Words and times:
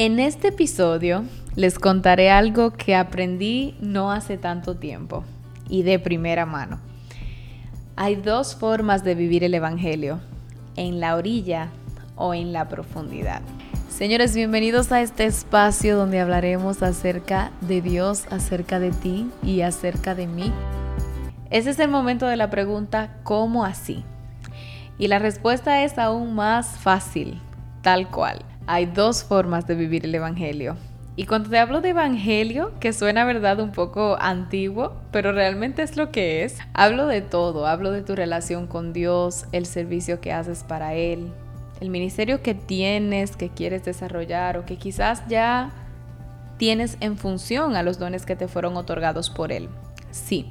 En 0.00 0.20
este 0.20 0.46
episodio 0.46 1.24
les 1.56 1.80
contaré 1.80 2.30
algo 2.30 2.70
que 2.70 2.94
aprendí 2.94 3.74
no 3.80 4.12
hace 4.12 4.38
tanto 4.38 4.76
tiempo 4.76 5.24
y 5.68 5.82
de 5.82 5.98
primera 5.98 6.46
mano. 6.46 6.78
Hay 7.96 8.14
dos 8.14 8.54
formas 8.54 9.02
de 9.02 9.16
vivir 9.16 9.42
el 9.42 9.54
Evangelio, 9.54 10.20
en 10.76 11.00
la 11.00 11.16
orilla 11.16 11.70
o 12.14 12.32
en 12.32 12.52
la 12.52 12.68
profundidad. 12.68 13.42
Señores, 13.88 14.36
bienvenidos 14.36 14.92
a 14.92 15.00
este 15.00 15.24
espacio 15.24 15.96
donde 15.96 16.20
hablaremos 16.20 16.80
acerca 16.84 17.50
de 17.62 17.82
Dios, 17.82 18.26
acerca 18.30 18.78
de 18.78 18.92
ti 18.92 19.28
y 19.42 19.62
acerca 19.62 20.14
de 20.14 20.28
mí. 20.28 20.52
Ese 21.50 21.70
es 21.70 21.80
el 21.80 21.90
momento 21.90 22.28
de 22.28 22.36
la 22.36 22.50
pregunta, 22.50 23.16
¿cómo 23.24 23.64
así? 23.64 24.04
Y 24.96 25.08
la 25.08 25.18
respuesta 25.18 25.82
es 25.82 25.98
aún 25.98 26.36
más 26.36 26.78
fácil, 26.78 27.40
tal 27.82 28.08
cual. 28.08 28.44
Hay 28.70 28.84
dos 28.84 29.24
formas 29.24 29.66
de 29.66 29.74
vivir 29.74 30.04
el 30.04 30.14
Evangelio. 30.14 30.76
Y 31.16 31.24
cuando 31.24 31.48
te 31.48 31.58
hablo 31.58 31.80
de 31.80 31.88
Evangelio, 31.88 32.72
que 32.80 32.92
suena 32.92 33.24
verdad 33.24 33.60
un 33.60 33.72
poco 33.72 34.18
antiguo, 34.20 34.92
pero 35.10 35.32
realmente 35.32 35.80
es 35.80 35.96
lo 35.96 36.10
que 36.10 36.44
es, 36.44 36.58
hablo 36.74 37.06
de 37.06 37.22
todo, 37.22 37.66
hablo 37.66 37.92
de 37.92 38.02
tu 38.02 38.14
relación 38.14 38.66
con 38.66 38.92
Dios, 38.92 39.46
el 39.52 39.64
servicio 39.64 40.20
que 40.20 40.34
haces 40.34 40.64
para 40.64 40.92
Él, 40.92 41.32
el 41.80 41.88
ministerio 41.88 42.42
que 42.42 42.52
tienes, 42.52 43.36
que 43.36 43.48
quieres 43.48 43.86
desarrollar 43.86 44.58
o 44.58 44.66
que 44.66 44.76
quizás 44.76 45.22
ya 45.28 45.70
tienes 46.58 46.98
en 47.00 47.16
función 47.16 47.74
a 47.74 47.82
los 47.82 47.98
dones 47.98 48.26
que 48.26 48.36
te 48.36 48.48
fueron 48.48 48.76
otorgados 48.76 49.30
por 49.30 49.50
Él. 49.50 49.70
Sí, 50.10 50.44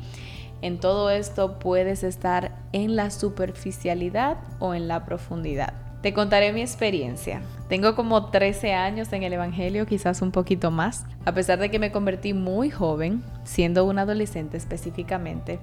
en 0.64 0.80
todo 0.80 1.12
esto 1.12 1.60
puedes 1.60 2.02
estar 2.02 2.58
en 2.74 2.96
la 2.96 3.12
superficialidad 3.12 4.38
o 4.58 4.74
en 4.74 4.88
la 4.88 5.06
profundidad. 5.06 5.87
Te 6.02 6.14
contaré 6.14 6.54
mi 6.54 6.62
experiencia. 6.62 7.42
Tengo 7.70 7.96
como 7.96 8.30
13 8.30 8.74
años 8.74 9.12
en 9.14 9.24
el 9.24 9.34
Evangelio, 9.34 9.88
quizás 9.88 10.22
un 10.22 10.32
poquito 10.32 10.70
más. 10.70 11.06
A 11.26 11.34
pesar 11.34 11.58
de 11.60 11.72
que 11.72 11.80
me 11.80 11.92
convertí 11.92 12.34
muy 12.34 12.70
joven, 12.70 13.24
siendo 13.44 13.84
un 13.84 13.98
adolescente 13.98 14.58
específicamente, 14.58 15.60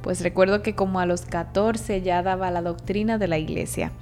pues 0.00 0.22
recuerdo 0.22 0.62
que 0.62 0.74
como 0.74 1.00
a 1.00 1.06
los 1.06 1.22
14 1.22 2.00
ya 2.00 2.22
daba 2.22 2.50
la 2.50 2.62
doctrina 2.62 3.18
de 3.18 3.28
la 3.28 3.38
iglesia 3.38 3.92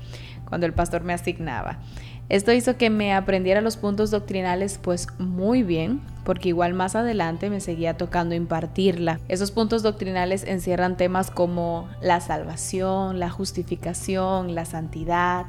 cuando 0.52 0.66
el 0.66 0.74
pastor 0.74 1.02
me 1.02 1.14
asignaba. 1.14 1.78
Esto 2.28 2.52
hizo 2.52 2.76
que 2.76 2.90
me 2.90 3.14
aprendiera 3.14 3.60
los 3.60 3.76
puntos 3.76 4.10
doctrinales 4.10 4.78
pues 4.78 5.06
muy 5.18 5.62
bien, 5.62 6.00
porque 6.24 6.50
igual 6.50 6.72
más 6.72 6.94
adelante 6.94 7.50
me 7.50 7.60
seguía 7.60 7.96
tocando 7.96 8.34
impartirla. 8.34 9.18
Esos 9.28 9.50
puntos 9.50 9.82
doctrinales 9.82 10.44
encierran 10.44 10.96
temas 10.96 11.30
como 11.30 11.88
la 12.00 12.20
salvación, 12.20 13.18
la 13.18 13.30
justificación, 13.30 14.54
la 14.54 14.64
santidad, 14.64 15.46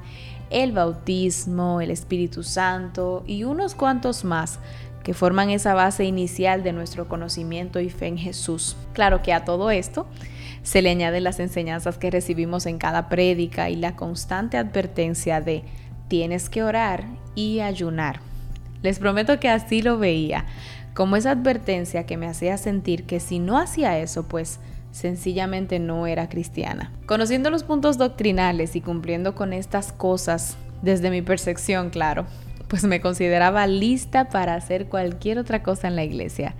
el 0.49 0.71
bautismo, 0.71 1.81
el 1.81 1.91
Espíritu 1.91 2.43
Santo 2.43 3.23
y 3.27 3.43
unos 3.43 3.75
cuantos 3.75 4.23
más 4.23 4.59
que 5.03 5.13
forman 5.13 5.49
esa 5.49 5.73
base 5.73 6.05
inicial 6.05 6.63
de 6.63 6.71
nuestro 6.71 7.07
conocimiento 7.07 7.79
y 7.79 7.89
fe 7.89 8.07
en 8.07 8.17
Jesús. 8.17 8.77
Claro 8.93 9.21
que 9.21 9.33
a 9.33 9.43
todo 9.43 9.69
esto 9.69 10.07
se 10.63 10.81
le 10.81 10.89
añaden 10.89 11.25
las 11.25 11.39
enseñanzas 11.39 11.97
que 11.97 12.09
recibimos 12.09 12.65
en 12.65 12.77
cada 12.77 13.09
prédica 13.09 13.69
y 13.69 13.75
la 13.75 13.95
constante 13.95 14.57
advertencia 14.57 15.41
de 15.41 15.63
tienes 16.07 16.49
que 16.49 16.63
orar 16.63 17.05
y 17.35 17.59
ayunar. 17.59 18.21
Les 18.81 18.99
prometo 18.99 19.39
que 19.39 19.49
así 19.49 19.81
lo 19.81 19.97
veía, 19.97 20.45
como 20.93 21.15
esa 21.15 21.31
advertencia 21.31 22.05
que 22.05 22.17
me 22.17 22.27
hacía 22.27 22.57
sentir 22.57 23.05
que 23.05 23.19
si 23.19 23.39
no 23.39 23.57
hacía 23.57 23.99
eso, 23.99 24.23
pues 24.23 24.59
sencillamente 24.93 25.79
no 25.79 26.07
era 26.07 26.29
cristiana. 26.29 26.93
Conociendo 27.07 27.49
los 27.49 27.63
puntos 27.63 27.97
doctrinales 27.97 28.75
y 28.75 28.81
cumpliendo 28.81 29.35
con 29.35 29.51
estas 29.51 29.91
cosas 29.91 30.55
desde 30.81 31.09
mi 31.09 31.21
percepción, 31.21 31.89
claro, 31.89 32.25
pues 32.67 32.83
me 32.85 33.01
consideraba 33.01 33.67
lista 33.67 34.29
para 34.29 34.55
hacer 34.55 34.85
cualquier 34.85 35.39
otra 35.39 35.63
cosa 35.63 35.87
en 35.87 35.95
la 35.95 36.03
iglesia. 36.03 36.55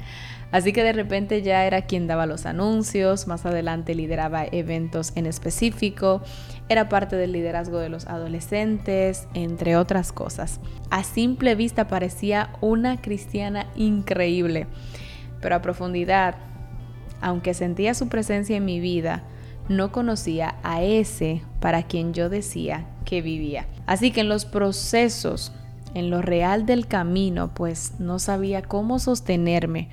Así 0.51 0.73
que 0.73 0.83
de 0.83 0.93
repente 0.93 1.41
ya 1.41 1.65
era 1.65 1.83
quien 1.83 2.05
daba 2.05 2.25
los 2.25 2.45
anuncios, 2.45 3.27
más 3.27 3.45
adelante 3.45 3.95
lideraba 3.95 4.45
eventos 4.45 5.11
en 5.15 5.25
específico, 5.25 6.21
era 6.69 6.89
parte 6.89 7.15
del 7.15 7.31
liderazgo 7.31 7.79
de 7.79 7.89
los 7.89 8.05
adolescentes, 8.05 9.27
entre 9.33 9.77
otras 9.77 10.11
cosas. 10.11 10.59
A 10.91 11.03
simple 11.03 11.55
vista 11.55 11.87
parecía 11.87 12.51
una 12.61 13.01
cristiana 13.01 13.65
increíble, 13.75 14.67
pero 15.41 15.55
a 15.55 15.61
profundidad, 15.63 16.35
aunque 17.23 17.53
sentía 17.53 17.93
su 17.93 18.07
presencia 18.07 18.57
en 18.57 18.65
mi 18.65 18.79
vida, 18.79 19.23
no 19.69 19.91
conocía 19.91 20.55
a 20.61 20.83
ese 20.83 21.41
para 21.59 21.83
quien 21.83 22.13
yo 22.13 22.29
decía 22.29 22.85
que 23.05 23.21
vivía. 23.21 23.65
Así 23.85 24.11
que 24.11 24.21
en 24.21 24.29
los 24.29 24.45
procesos, 24.45 25.51
en 25.93 26.09
lo 26.09 26.21
real 26.21 26.65
del 26.65 26.87
camino, 26.87 27.53
pues 27.53 27.93
no 27.99 28.19
sabía 28.19 28.61
cómo 28.61 28.99
sostenerme 28.99 29.89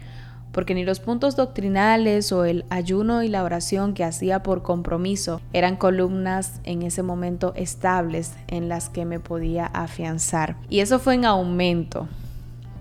porque 0.53 0.75
ni 0.75 0.85
los 0.85 1.01
puntos 1.01 1.37
doctrinales 1.37 2.33
o 2.33 2.45
el 2.45 2.65
ayuno 2.71 3.23
y 3.23 3.29
la 3.29 3.45
oración 3.45 3.95
que 3.95 4.05
hacía 4.05 4.43
por 4.43 4.63
compromiso 4.63 5.41
eran 5.53 5.77
columnas 5.77 6.61
en 6.65 6.83
ese 6.83 7.03
momento 7.03 7.53
estables 7.55 8.35
en 8.49 8.69
las 8.69 8.89
que 8.89 9.05
me 9.05 9.21
podía 9.21 9.67
afianzar. 9.67 10.57
Y 10.69 10.81
eso 10.81 10.99
fue 10.99 11.15
en 11.15 11.25
aumento, 11.25 12.09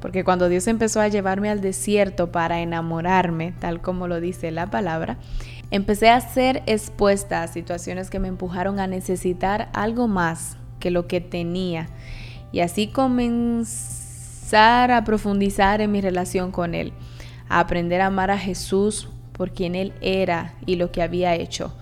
porque 0.01 0.23
cuando 0.23 0.49
Dios 0.49 0.67
empezó 0.67 1.01
a 1.01 1.07
llevarme 1.07 1.49
al 1.49 1.61
desierto 1.61 2.31
para 2.31 2.61
enamorarme, 2.61 3.53
tal 3.59 3.81
como 3.81 4.07
lo 4.07 4.19
dice 4.21 4.51
la 4.51 4.67
palabra, 4.67 5.17
empecé 5.71 6.09
a 6.09 6.21
ser 6.21 6.63
expuesta 6.65 7.43
a 7.43 7.47
situaciones 7.47 8.09
que 8.09 8.19
me 8.19 8.27
empujaron 8.27 8.79
a 8.79 8.88
necesitar 8.88 9.69
algo 9.73 10.07
más 10.07 10.57
que 10.79 10.91
lo 10.91 11.07
que 11.07 11.21
tenía. 11.21 11.89
Y 12.51 12.61
así 12.61 12.88
comenzar 12.88 13.71
a 14.91 15.03
profundizar 15.03 15.81
en 15.81 15.91
mi 15.91 16.01
relación 16.01 16.51
con 16.51 16.73
Él 16.73 16.93
a 17.49 17.59
aprender 17.59 17.99
a 18.01 18.07
amar 18.07 18.31
a 18.31 18.38
Jesús 18.38 19.09
por 19.33 19.51
quien 19.51 19.75
Él 19.75 19.93
era 20.01 20.53
y 20.65 20.75
lo 20.75 20.91
que 20.91 21.01
había 21.01 21.35
hecho, 21.35 21.73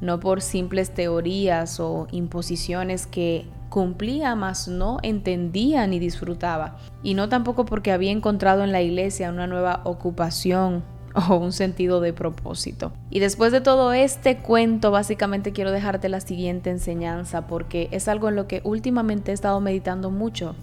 no 0.00 0.18
por 0.18 0.40
simples 0.40 0.92
teorías 0.92 1.78
o 1.78 2.08
imposiciones 2.10 3.06
que 3.06 3.46
cumplía, 3.70 4.34
mas 4.34 4.68
no 4.68 4.98
entendía 5.02 5.86
ni 5.86 5.98
disfrutaba, 5.98 6.76
y 7.02 7.14
no 7.14 7.30
tampoco 7.30 7.64
porque 7.64 7.92
había 7.92 8.10
encontrado 8.10 8.62
en 8.62 8.72
la 8.72 8.82
iglesia 8.82 9.30
una 9.30 9.46
nueva 9.46 9.80
ocupación 9.84 10.84
o 11.28 11.36
un 11.36 11.52
sentido 11.52 12.02
de 12.02 12.12
propósito. 12.12 12.92
Y 13.08 13.20
después 13.20 13.52
de 13.52 13.62
todo 13.62 13.94
este 13.94 14.36
cuento, 14.36 14.90
básicamente 14.90 15.52
quiero 15.52 15.70
dejarte 15.70 16.10
la 16.10 16.20
siguiente 16.20 16.68
enseñanza 16.68 17.46
porque 17.46 17.88
es 17.92 18.08
algo 18.08 18.28
en 18.28 18.36
lo 18.36 18.46
que 18.46 18.60
últimamente 18.64 19.30
he 19.30 19.34
estado 19.34 19.58
meditando 19.60 20.10
mucho 20.10 20.54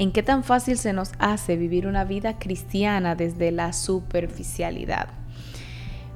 en 0.00 0.12
qué 0.12 0.22
tan 0.22 0.44
fácil 0.44 0.78
se 0.78 0.94
nos 0.94 1.12
hace 1.18 1.58
vivir 1.58 1.86
una 1.86 2.04
vida 2.04 2.38
cristiana 2.38 3.14
desde 3.16 3.52
la 3.52 3.74
superficialidad. 3.74 5.08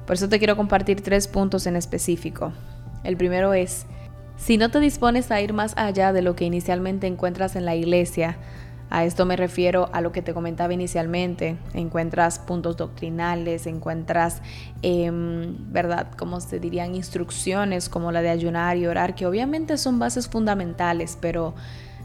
Por 0.07 0.15
eso 0.15 0.27
te 0.27 0.39
quiero 0.39 0.57
compartir 0.57 1.01
tres 1.01 1.27
puntos 1.27 1.67
en 1.67 1.75
específico. 1.75 2.51
El 3.03 3.15
primero 3.15 3.53
es, 3.53 3.85
si 4.37 4.57
no 4.57 4.69
te 4.69 4.79
dispones 4.79 5.31
a 5.31 5.41
ir 5.41 5.53
más 5.53 5.73
allá 5.77 6.13
de 6.13 6.21
lo 6.21 6.35
que 6.35 6.45
inicialmente 6.45 7.07
encuentras 7.07 7.55
en 7.55 7.65
la 7.65 7.75
iglesia, 7.75 8.37
a 8.89 9.03
esto 9.03 9.25
me 9.25 9.35
refiero 9.35 9.89
a 9.93 10.01
lo 10.01 10.11
que 10.11 10.21
te 10.21 10.33
comentaba 10.33 10.73
inicialmente. 10.73 11.57
Encuentras 11.73 12.37
puntos 12.39 12.77
doctrinales, 12.77 13.65
encuentras, 13.65 14.41
em, 14.83 15.55
¿verdad? 15.71 16.07
Como 16.17 16.39
se 16.39 16.59
dirían, 16.59 16.95
instrucciones 16.95 17.89
como 17.89 18.11
la 18.11 18.21
de 18.21 18.29
ayunar 18.29 18.77
y 18.77 18.85
orar, 18.85 19.15
que 19.15 19.25
obviamente 19.25 19.77
son 19.77 19.97
bases 19.97 20.27
fundamentales, 20.27 21.17
pero 21.19 21.55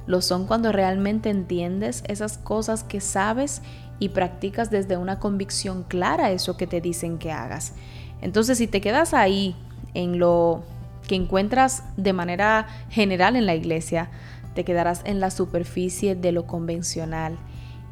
lo 0.07 0.23
son 0.23 0.47
cuando 0.47 0.73
realmente 0.73 1.29
entiendes 1.29 2.03
esas 2.09 2.39
cosas 2.39 2.83
que 2.83 3.01
sabes 3.01 3.61
y 3.99 4.09
practicas 4.09 4.71
desde 4.71 4.97
una 4.97 5.19
convicción 5.19 5.85
clara 5.85 6.31
eso 6.31 6.57
que 6.57 6.67
te 6.67 6.81
dicen 6.81 7.19
que 7.19 7.31
hagas. 7.31 7.75
Entonces, 8.23 8.57
si 8.57 8.67
te 8.67 8.81
quedas 8.81 9.13
ahí 9.13 9.55
en 9.93 10.19
lo 10.19 10.63
que 11.11 11.17
encuentras 11.17 11.83
de 11.97 12.13
manera 12.13 12.69
general 12.89 13.35
en 13.35 13.45
la 13.45 13.57
iglesia, 13.57 14.11
te 14.55 14.65
quedarás 14.65 15.03
en 15.05 15.19
la 15.19 15.33
superficie 15.33 16.15
de 16.15 16.31
lo 16.31 16.47
convencional 16.47 17.37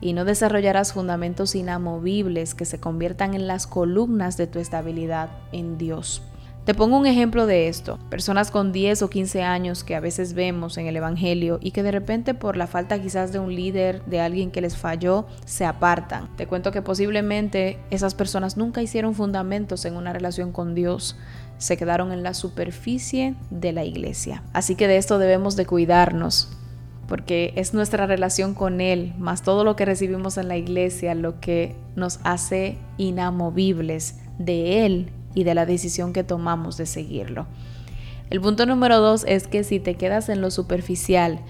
y 0.01 0.13
no 0.13 0.25
desarrollarás 0.25 0.93
fundamentos 0.93 1.57
inamovibles 1.57 2.55
que 2.55 2.65
se 2.65 2.79
conviertan 2.79 3.35
en 3.35 3.49
las 3.49 3.67
columnas 3.67 4.37
de 4.37 4.47
tu 4.47 4.61
estabilidad 4.61 5.31
en 5.51 5.79
Dios. 5.79 6.23
Te 6.65 6.75
pongo 6.75 6.99
un 6.99 7.07
ejemplo 7.07 7.47
de 7.47 7.67
esto. 7.67 7.99
Personas 8.11 8.51
con 8.51 8.73
10 8.73 9.03
o 9.03 9.09
15 9.09 9.43
años 9.43 9.85
que 9.85 9.97
a 9.97 10.01
veces 10.01 10.35
vemos 10.35 10.77
en 10.77 10.87
el 10.87 10.97
Evangelio 10.97 11.59
y 11.61 11.71
que 11.71 11.83
de 11.83 11.91
repente 11.91 12.35
por 12.35 12.57
la 12.57 12.67
falta 12.67 13.01
quizás 13.01 13.33
de 13.33 13.39
un 13.39 13.53
líder, 13.53 14.05
de 14.05 14.21
alguien 14.21 14.51
que 14.51 14.61
les 14.61 14.77
falló, 14.77 15.27
se 15.47 15.65
apartan. 15.65 16.29
Te 16.37 16.47
cuento 16.47 16.71
que 16.71 16.83
posiblemente 16.83 17.81
esas 17.91 18.15
personas 18.15 18.59
nunca 18.59 18.83
hicieron 18.83 19.15
fundamentos 19.15 19.87
en 19.87 19.97
una 19.97 20.13
relación 20.13 20.53
con 20.53 20.75
Dios. 20.75 21.17
Se 21.59 21.77
quedaron 21.77 22.13
en 22.13 22.23
la 22.23 22.35
superficie 22.35 23.35
de 23.51 23.73
la 23.73 23.85
iglesia. 23.85 24.43
Así 24.53 24.75
que 24.75 24.89
de 24.89 24.97
esto 24.97 25.19
debemos 25.19 25.57
de 25.57 25.67
cuidarnos 25.67 26.49
porque 27.09 27.55
es 27.57 27.73
nuestra 27.73 28.07
relación 28.07 28.55
con 28.55 28.81
Él, 28.81 29.15
más 29.19 29.43
todo 29.43 29.65
lo 29.65 29.77
que 29.77 29.87
recibimos 29.87 30.37
en 30.37 30.47
la 30.47 30.59
iglesia, 30.59 31.15
lo 31.15 31.41
que 31.41 31.75
nos 31.97 32.21
hace 32.23 32.77
inamovibles 32.99 34.17
de 34.39 34.85
Él 34.85 35.11
y 35.35 35.45
de 35.45 35.55
la 35.55 35.65
decisión 35.65 36.13
que 36.13 36.23
tomamos 36.23 36.77
de 36.77 36.85
seguirlo. 36.85 37.47
El 38.29 38.43
punto 38.43 38.67
número 38.67 39.01
dos 39.01 39.25
es 39.27 39.49
que 39.49 39.65
si 39.65 39.81
te 39.81 39.95
quedas 39.95 40.29
en 40.29 40.43
lo 40.43 40.51
superficial, 40.51 41.41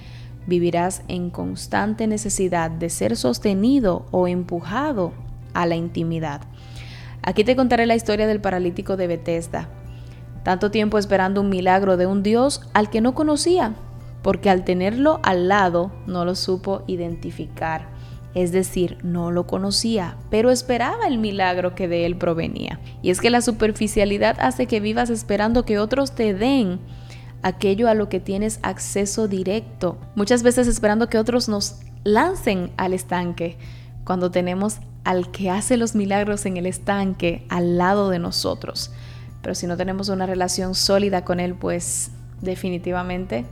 vivirás 0.46 1.02
en 1.08 1.28
constante 1.28 2.06
necesidad 2.06 2.70
de 2.70 2.88
ser 2.88 3.16
sostenido 3.16 4.06
o 4.12 4.28
empujado 4.28 5.12
a 5.54 5.66
la 5.66 5.74
intimidad. 5.74 6.42
Aquí 7.22 7.42
te 7.42 7.56
contaré 7.56 7.84
la 7.86 7.96
historia 7.96 8.28
del 8.28 8.40
paralítico 8.40 8.96
de 8.96 9.08
Bethesda. 9.08 9.68
Tanto 10.48 10.70
tiempo 10.70 10.96
esperando 10.96 11.42
un 11.42 11.50
milagro 11.50 11.98
de 11.98 12.06
un 12.06 12.22
Dios 12.22 12.62
al 12.72 12.88
que 12.88 13.02
no 13.02 13.14
conocía, 13.14 13.74
porque 14.22 14.48
al 14.48 14.64
tenerlo 14.64 15.20
al 15.22 15.46
lado 15.46 15.92
no 16.06 16.24
lo 16.24 16.34
supo 16.34 16.84
identificar. 16.86 17.90
Es 18.32 18.50
decir, 18.50 18.96
no 19.02 19.30
lo 19.30 19.46
conocía, 19.46 20.16
pero 20.30 20.50
esperaba 20.50 21.06
el 21.06 21.18
milagro 21.18 21.74
que 21.74 21.86
de 21.86 22.06
él 22.06 22.16
provenía. 22.16 22.80
Y 23.02 23.10
es 23.10 23.20
que 23.20 23.28
la 23.28 23.42
superficialidad 23.42 24.38
hace 24.40 24.64
que 24.64 24.80
vivas 24.80 25.10
esperando 25.10 25.66
que 25.66 25.78
otros 25.78 26.12
te 26.12 26.32
den 26.32 26.80
aquello 27.42 27.86
a 27.86 27.92
lo 27.92 28.08
que 28.08 28.18
tienes 28.18 28.58
acceso 28.62 29.28
directo. 29.28 29.98
Muchas 30.14 30.42
veces 30.42 30.66
esperando 30.66 31.10
que 31.10 31.18
otros 31.18 31.50
nos 31.50 31.80
lancen 32.04 32.72
al 32.78 32.94
estanque, 32.94 33.58
cuando 34.04 34.30
tenemos 34.30 34.78
al 35.04 35.30
que 35.30 35.50
hace 35.50 35.76
los 35.76 35.94
milagros 35.94 36.46
en 36.46 36.56
el 36.56 36.64
estanque 36.64 37.44
al 37.50 37.76
lado 37.76 38.08
de 38.08 38.18
nosotros. 38.18 38.92
Pero 39.42 39.54
si 39.54 39.66
no 39.66 39.76
tenemos 39.76 40.08
una 40.08 40.26
relación 40.26 40.74
sólida 40.74 41.24
con 41.24 41.40
Él, 41.40 41.54
pues 41.54 42.10
definitivamente 42.40 43.44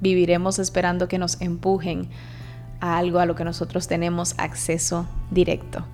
viviremos 0.00 0.58
esperando 0.58 1.08
que 1.08 1.18
nos 1.18 1.40
empujen 1.40 2.08
a 2.80 2.98
algo 2.98 3.18
a 3.18 3.26
lo 3.26 3.34
que 3.34 3.44
nosotros 3.44 3.88
tenemos 3.88 4.34
acceso 4.38 5.06
directo. 5.30 5.84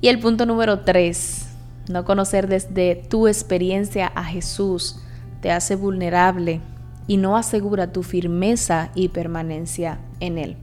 Y 0.00 0.08
el 0.08 0.18
punto 0.18 0.46
número 0.46 0.80
tres, 0.80 1.48
no 1.88 2.04
conocer 2.04 2.48
desde 2.48 2.94
tu 2.96 3.28
experiencia 3.28 4.06
a 4.06 4.24
Jesús 4.24 5.00
te 5.40 5.50
hace 5.50 5.74
vulnerable 5.76 6.60
y 7.06 7.16
no 7.16 7.36
asegura 7.36 7.92
tu 7.92 8.02
firmeza 8.02 8.90
y 8.94 9.08
permanencia 9.08 9.98
en 10.20 10.38
Él. 10.38 10.56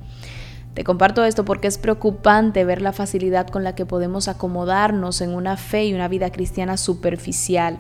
Te 0.78 0.84
comparto 0.84 1.26
esto 1.26 1.44
porque 1.44 1.68
es 1.68 1.80
preocupante 1.80 2.64
ver 2.64 2.84
la 2.84 2.94
facilidad 2.94 3.48
con 3.48 3.64
la 3.64 3.74
que 3.74 3.88
podemos 3.88 4.28
acomodarnos 4.28 5.22
en 5.22 5.34
una 5.34 5.58
fe 5.58 5.86
y 5.86 5.96
una 5.96 6.08
vida 6.08 6.32
cristiana 6.32 6.78
superficial, 6.78 7.80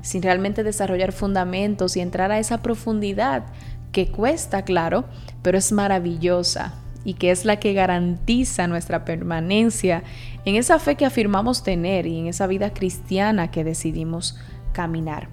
sin 0.00 0.22
realmente 0.22 0.62
desarrollar 0.62 1.12
fundamentos 1.12 1.94
y 1.94 2.00
entrar 2.00 2.32
a 2.32 2.38
esa 2.38 2.62
profundidad 2.62 3.44
que 3.92 4.10
cuesta, 4.10 4.62
claro, 4.62 5.04
pero 5.42 5.58
es 5.58 5.72
maravillosa 5.72 6.72
y 7.04 7.12
que 7.12 7.32
es 7.32 7.44
la 7.44 7.60
que 7.60 7.74
garantiza 7.74 8.66
nuestra 8.66 9.04
permanencia 9.04 10.02
en 10.46 10.54
esa 10.54 10.78
fe 10.78 10.94
que 10.96 11.04
afirmamos 11.04 11.62
tener 11.62 12.06
y 12.06 12.18
en 12.18 12.28
esa 12.28 12.46
vida 12.46 12.72
cristiana 12.72 13.50
que 13.50 13.62
decidimos 13.62 14.38
caminar. 14.72 15.28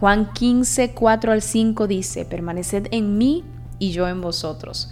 Juan 0.00 0.32
15, 0.32 0.92
4 0.92 1.30
al 1.30 1.42
5 1.42 1.86
dice, 1.86 2.24
permaneced 2.24 2.86
en 2.90 3.18
mí 3.18 3.44
y 3.78 3.90
yo 3.90 4.08
en 4.08 4.22
vosotros. 4.22 4.90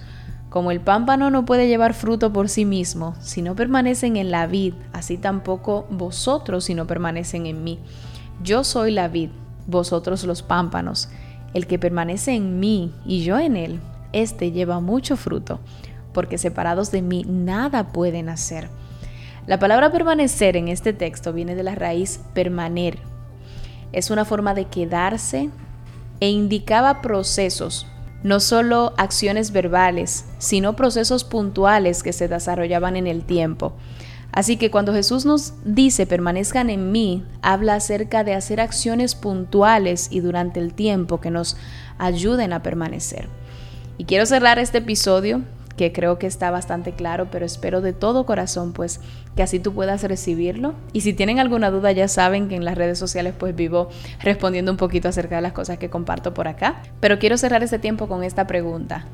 Como 0.56 0.70
el 0.70 0.80
pámpano 0.80 1.30
no 1.30 1.44
puede 1.44 1.68
llevar 1.68 1.92
fruto 1.92 2.32
por 2.32 2.48
sí 2.48 2.64
mismo, 2.64 3.14
si 3.20 3.42
no 3.42 3.54
permanecen 3.54 4.16
en 4.16 4.30
la 4.30 4.46
vid, 4.46 4.72
así 4.94 5.18
tampoco 5.18 5.86
vosotros 5.90 6.64
si 6.64 6.74
no 6.74 6.86
permanecen 6.86 7.44
en 7.44 7.62
mí. 7.62 7.78
Yo 8.42 8.64
soy 8.64 8.90
la 8.90 9.08
vid, 9.08 9.28
vosotros 9.66 10.24
los 10.24 10.40
pámpanos. 10.40 11.10
El 11.52 11.66
que 11.66 11.78
permanece 11.78 12.32
en 12.32 12.58
mí 12.58 12.94
y 13.04 13.22
yo 13.22 13.38
en 13.38 13.54
él, 13.54 13.80
éste 14.14 14.50
lleva 14.50 14.80
mucho 14.80 15.18
fruto, 15.18 15.60
porque 16.14 16.38
separados 16.38 16.90
de 16.90 17.02
mí 17.02 17.26
nada 17.28 17.88
pueden 17.88 18.30
hacer. 18.30 18.70
La 19.46 19.58
palabra 19.58 19.92
permanecer 19.92 20.56
en 20.56 20.68
este 20.68 20.94
texto 20.94 21.34
viene 21.34 21.54
de 21.54 21.64
la 21.64 21.74
raíz 21.74 22.22
permaner, 22.32 22.98
es 23.92 24.10
una 24.10 24.24
forma 24.24 24.54
de 24.54 24.64
quedarse 24.64 25.50
e 26.20 26.30
indicaba 26.30 27.02
procesos, 27.02 27.86
no 28.26 28.40
solo 28.40 28.92
acciones 28.96 29.52
verbales, 29.52 30.24
sino 30.38 30.74
procesos 30.74 31.22
puntuales 31.22 32.02
que 32.02 32.12
se 32.12 32.26
desarrollaban 32.26 32.96
en 32.96 33.06
el 33.06 33.24
tiempo. 33.24 33.74
Así 34.32 34.56
que 34.56 34.72
cuando 34.72 34.92
Jesús 34.92 35.24
nos 35.24 35.54
dice 35.64 36.06
permanezcan 36.06 36.68
en 36.68 36.90
mí, 36.90 37.22
habla 37.40 37.76
acerca 37.76 38.24
de 38.24 38.34
hacer 38.34 38.60
acciones 38.60 39.14
puntuales 39.14 40.08
y 40.10 40.18
durante 40.18 40.58
el 40.58 40.74
tiempo 40.74 41.20
que 41.20 41.30
nos 41.30 41.56
ayuden 41.98 42.52
a 42.52 42.64
permanecer. 42.64 43.28
Y 43.96 44.06
quiero 44.06 44.26
cerrar 44.26 44.58
este 44.58 44.78
episodio 44.78 45.42
que 45.76 45.92
creo 45.92 46.18
que 46.18 46.26
está 46.26 46.50
bastante 46.50 46.92
claro, 46.92 47.28
pero 47.30 47.44
espero 47.44 47.80
de 47.80 47.92
todo 47.92 48.26
corazón 48.26 48.72
pues 48.72 49.00
que 49.36 49.42
así 49.42 49.60
tú 49.60 49.74
puedas 49.74 50.02
recibirlo. 50.02 50.74
Y 50.92 51.02
si 51.02 51.12
tienen 51.12 51.38
alguna 51.38 51.70
duda 51.70 51.92
ya 51.92 52.08
saben 52.08 52.48
que 52.48 52.56
en 52.56 52.64
las 52.64 52.76
redes 52.76 52.98
sociales 52.98 53.34
pues 53.38 53.54
vivo 53.54 53.88
respondiendo 54.22 54.70
un 54.70 54.78
poquito 54.78 55.08
acerca 55.08 55.36
de 55.36 55.42
las 55.42 55.52
cosas 55.52 55.78
que 55.78 55.90
comparto 55.90 56.34
por 56.34 56.48
acá. 56.48 56.82
Pero 57.00 57.18
quiero 57.18 57.36
cerrar 57.36 57.62
este 57.62 57.78
tiempo 57.78 58.08
con 58.08 58.24
esta 58.24 58.46
pregunta. 58.46 59.04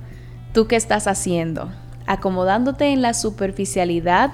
¿Tú 0.52 0.66
qué 0.66 0.76
estás 0.76 1.06
haciendo? 1.06 1.70
¿Acomodándote 2.06 2.86
en 2.92 3.02
la 3.02 3.14
superficialidad 3.14 4.32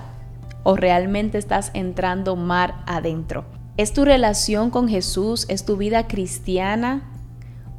o 0.65 0.77
realmente 0.77 1.39
estás 1.39 1.71
entrando 1.75 2.37
mar 2.37 2.83
adentro? 2.87 3.45
¿Es 3.77 3.93
tu 3.93 4.05
relación 4.05 4.71
con 4.71 4.89
Jesús? 4.89 5.47
¿Es 5.49 5.65
tu 5.65 5.77
vida 5.77 6.09
cristiana? 6.09 7.03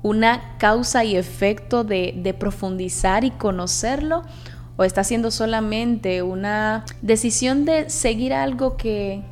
Una 0.01 0.57
causa 0.57 1.03
y 1.03 1.15
efecto 1.15 1.83
de, 1.83 2.35
profundizar 2.39 3.23
y 3.23 3.31
conocerlo? 3.31 4.23
¿O 4.77 4.83
está 4.85 5.03
siendo 5.03 5.29
solamente 5.29 6.21
una 6.21 6.85
decisión 7.01 7.65
de 7.65 7.89
seguir 7.89 8.33
algo 8.33 8.77
que 8.77 9.23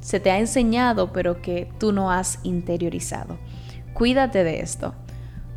se 0.00 0.20
te 0.20 0.30
ha 0.30 0.38
enseñado 0.38 1.12
pero 1.12 1.40
que 1.40 1.70
tú 1.78 1.92
no 1.92 2.10
has 2.10 2.38
interiorizado? 2.42 3.38
Cuídate 3.94 4.44
de 4.44 4.60
esto, 4.60 4.94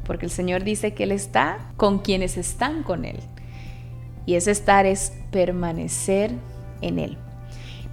porque 0.06 0.25
el 0.25 0.31
Señor 0.31 0.63
dice 0.63 0.94
que 0.94 1.04
Él 1.04 1.12
está 1.12 1.60
con 1.75 2.00
quienes 2.00 2.38
están 2.38 2.83
con 2.83 3.04
Él. 3.04 3.19
Y 4.25 4.36
ese 4.36 4.51
estar 4.51 4.86
es 4.86 5.12
permanecer 5.31 6.31
en 6.81 7.00
Él. 7.00 7.18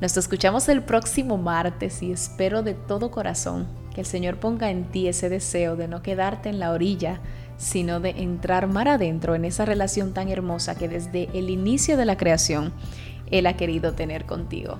Nos 0.00 0.16
escuchamos 0.16 0.68
el 0.68 0.84
próximo 0.84 1.36
martes 1.36 2.00
y 2.02 2.12
espero 2.12 2.62
de 2.62 2.74
todo 2.74 3.10
corazón 3.10 3.79
que 3.94 4.02
el 4.02 4.06
Señor 4.06 4.36
ponga 4.36 4.70
en 4.70 4.84
ti 4.84 5.08
ese 5.08 5.28
deseo 5.28 5.76
de 5.76 5.88
no 5.88 6.02
quedarte 6.02 6.48
en 6.48 6.58
la 6.58 6.70
orilla, 6.70 7.20
sino 7.56 8.00
de 8.00 8.10
entrar 8.10 8.66
mar 8.66 8.88
adentro 8.88 9.34
en 9.34 9.44
esa 9.44 9.64
relación 9.64 10.14
tan 10.14 10.28
hermosa 10.28 10.76
que 10.76 10.88
desde 10.88 11.28
el 11.34 11.50
inicio 11.50 11.96
de 11.96 12.06
la 12.06 12.16
creación 12.16 12.72
Él 13.30 13.46
ha 13.46 13.56
querido 13.56 13.92
tener 13.92 14.24
contigo. 14.24 14.78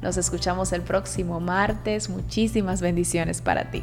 Nos 0.00 0.16
escuchamos 0.16 0.72
el 0.72 0.82
próximo 0.82 1.40
martes. 1.40 2.08
Muchísimas 2.08 2.80
bendiciones 2.80 3.42
para 3.42 3.70
ti. 3.70 3.82